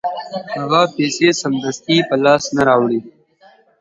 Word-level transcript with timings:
هغه 0.57 0.81
پیسې 0.95 1.27
سمدستي 1.41 1.97
په 2.09 2.15
لاس 2.23 2.43
نه 2.55 2.61
راوړي 2.67 2.99